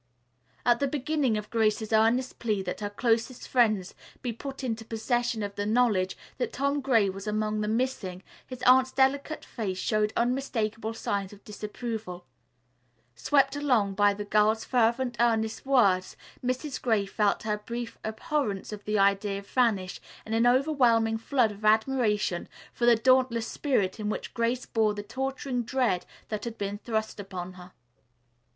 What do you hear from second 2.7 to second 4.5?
her closest friends be